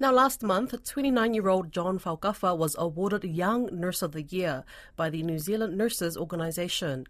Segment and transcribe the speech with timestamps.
[0.00, 4.64] Now, last month, 29 year old John Faukawha was awarded Young Nurse of the Year
[4.96, 7.06] by the New Zealand Nurses Organisation.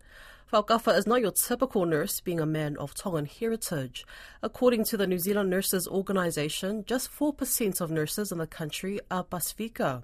[0.53, 4.05] Faukawha is not your typical nurse, being a man of Tongan heritage.
[4.43, 9.23] According to the New Zealand Nurses Organisation, just 4% of nurses in the country are
[9.23, 10.03] Pasifika.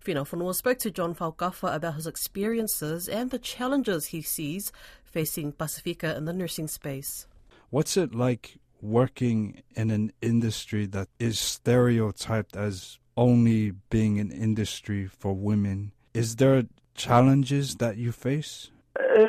[0.00, 4.72] Fino Fonua spoke to John Faukawha about his experiences and the challenges he sees
[5.04, 7.26] facing Pasifika in the nursing space.
[7.68, 15.06] What's it like working in an industry that is stereotyped as only being an industry
[15.06, 15.92] for women.
[16.12, 18.70] Is there challenges that you face?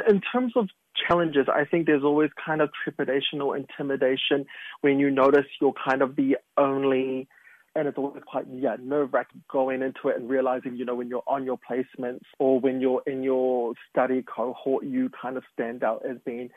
[0.10, 0.68] In terms of
[1.08, 4.46] challenges, I think there's always kind of trepidation or intimidation
[4.82, 7.27] when you notice you're kind of the only
[7.76, 11.08] and it's always quite yeah nerve wracking going into it and realizing you know when
[11.08, 15.84] you're on your placements or when you're in your study cohort you kind of stand
[15.84, 16.49] out as being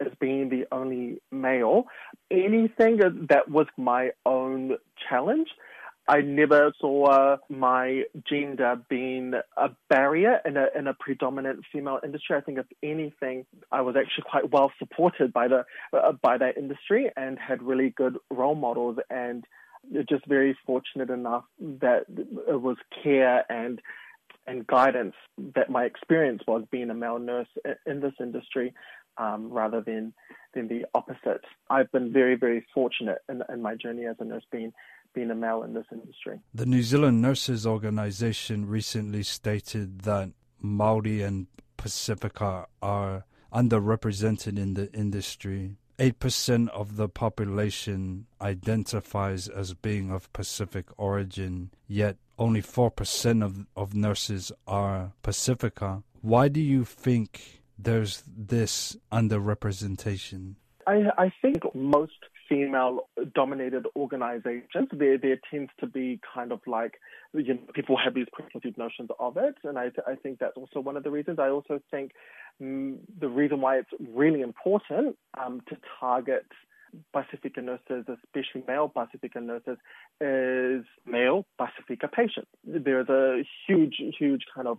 [0.00, 1.84] as being the only male.
[2.30, 4.76] Anything that was my own
[5.08, 5.48] challenge,
[6.08, 12.36] I never saw my gender being a barrier in a in a predominant female industry.
[12.36, 16.56] I think if anything, I was actually quite well supported by the uh, by that
[16.56, 19.44] industry and had really good role models and
[20.08, 23.80] just very fortunate enough that it was care and
[24.46, 25.14] and guidance
[25.54, 27.48] that my experience was being a male nurse
[27.86, 28.72] in this industry
[29.18, 30.12] um, rather than
[30.54, 31.42] than the opposite.
[31.68, 34.72] I've been very very fortunate in, in my journey as a nurse being
[35.14, 36.40] being a male in this industry.
[36.54, 44.92] The New Zealand Nurses Organization recently stated that Maori and Pasifika are underrepresented in the
[44.92, 45.76] industry.
[45.98, 53.94] 8% of the population identifies as being of Pacific origin, yet only 4% of, of
[53.94, 56.02] nurses are Pasifika.
[56.22, 60.54] Why do you think there's this underrepresentation?
[60.86, 66.94] I, I think most female dominated organizations, there, there tends to be kind of like,
[67.32, 69.54] you know, people have these preconceived notions of it.
[69.62, 71.38] And I, I think that's also one of the reasons.
[71.38, 72.12] I also think
[72.60, 76.46] mm, the reason why it's really important um, to target
[77.14, 79.78] Pasifika nurses, especially male Pasifika nurses,
[80.20, 82.50] is male Pasifika patients.
[82.64, 84.78] There's a huge, huge kind of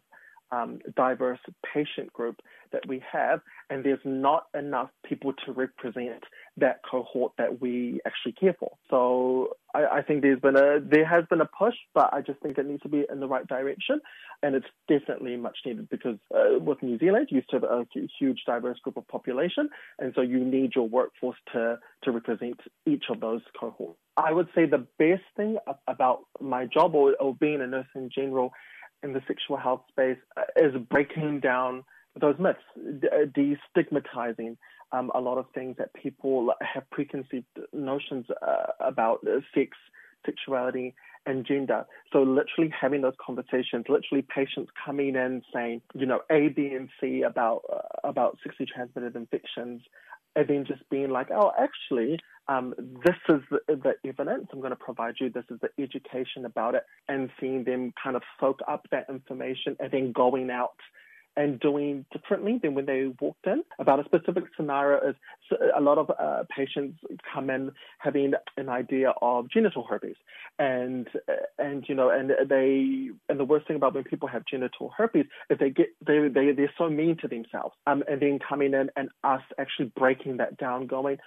[0.52, 1.40] um, diverse
[1.74, 2.42] patient group
[2.72, 6.24] that we have, and there's not enough people to represent
[6.58, 8.72] that cohort that we actually care for.
[8.90, 12.40] So I, I, think there's been a there has been a push, but I just
[12.40, 14.00] think it needs to be in the right direction,
[14.44, 17.86] and it's definitely much needed because uh, with New Zealand, you used to have a
[18.20, 23.06] huge diverse group of population, and so you need your workforce to to represent each
[23.10, 24.00] of those cohorts.
[24.18, 25.58] I would say the best thing
[25.88, 28.52] about my job or, or being a nurse in general
[29.04, 31.84] in the sexual health space uh, is breaking down
[32.20, 34.58] those myths, uh, destigmatizing
[34.92, 39.78] um, a lot of things that people have preconceived notions uh, about uh, sex,
[40.26, 40.94] sexuality,
[41.26, 41.86] and gender.
[42.12, 46.90] So literally having those conversations, literally patients coming in saying, you know, A, B, and
[47.00, 49.82] C about uh, about sexually transmitted infections,
[50.36, 52.74] and then just being like, oh, actually, um,
[53.06, 55.30] this is the, the, evidence I'm going to provide you.
[55.30, 59.78] This is the education about it, and seeing them kind of soak up that information
[59.80, 60.76] and then going out
[61.38, 63.64] and doing differently than when they walked in.
[63.80, 65.16] About a specific scenario is
[65.76, 67.00] a lot of uh, patients
[67.34, 70.16] come in having an idea of genital herpes,
[70.60, 71.08] and
[71.58, 75.26] and you know, and they and the worst thing about when people have genital herpes
[75.50, 78.90] is they get they they they're so mean to themselves, um, and then coming in
[78.96, 81.18] and us actually breaking that down, going,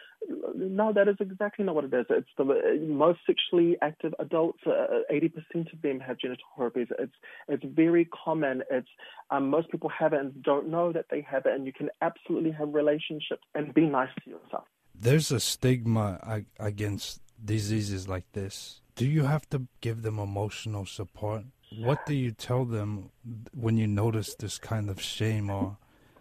[0.55, 2.07] no, that is exactly not what it is.
[2.11, 2.45] It's the
[2.89, 4.61] most sexually active adults.
[4.67, 6.89] Uh, eighty uh, percent of them have genital herpes.
[6.99, 7.13] It's
[7.49, 8.63] it's very common.
[8.71, 8.89] It's
[9.31, 11.91] um, most people have it and don't know that they have it, and you can
[12.03, 14.65] absolutely have relationships and be nice to yourself.
[14.95, 18.81] There's a stigma against diseases like this.
[18.95, 21.43] Do you have to give them emotional support?
[21.77, 23.11] What do you tell them
[23.53, 25.77] when you notice this kind of shame or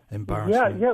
[0.10, 0.82] embarrassment?
[0.82, 0.94] Yeah,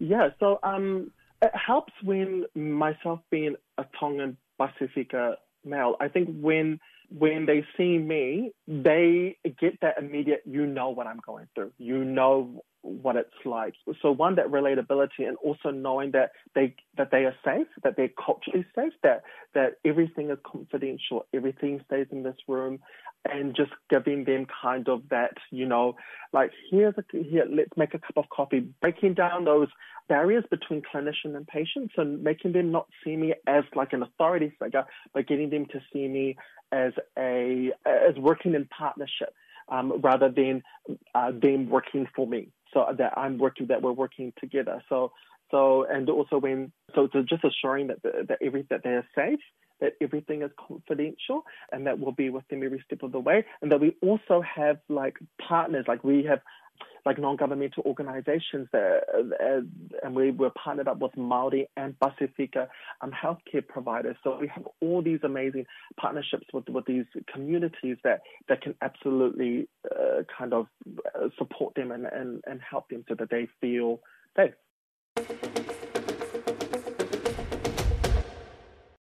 [0.00, 0.28] yeah, yeah.
[0.40, 1.12] So um,
[1.42, 5.34] it helps when myself being a Tongan Pasifika
[5.64, 5.96] male.
[6.00, 6.80] I think when
[7.10, 11.72] when they see me, they get that immediate, you know what I'm going through.
[11.76, 13.74] You know what it's like.
[14.02, 18.10] So one, that relatability and also knowing that they that they are safe, that they're
[18.24, 19.22] culturally safe, that
[19.54, 22.78] that everything is confidential, everything stays in this room
[23.30, 25.94] and just giving them kind of that, you know,
[26.32, 29.68] like here's a here, let's make a cup of coffee, breaking down those
[30.08, 34.52] barriers between clinician and patients and making them not see me as like an authority
[34.58, 36.36] figure, but getting them to see me
[36.72, 39.34] as a as working in partnership
[39.68, 40.62] um, rather than
[41.14, 42.48] uh, them working for me.
[42.72, 44.82] So that I'm working that we're working together.
[44.88, 45.12] So
[45.50, 49.40] so and also when so, just assuring that that every that they're safe
[49.80, 53.44] that everything is confidential and that we'll be with them every step of the way.
[53.62, 56.40] And that we also have like partners, like we have
[57.06, 59.60] like non-governmental organizations that, uh,
[60.04, 62.68] and we were partnered up with Maori and Pasifika
[63.00, 64.16] um, healthcare providers.
[64.22, 65.66] So we have all these amazing
[65.96, 70.66] partnerships with, with these communities that, that can absolutely uh, kind of
[71.14, 74.00] uh, support them and, and, and help them so that they feel
[74.36, 74.54] safe.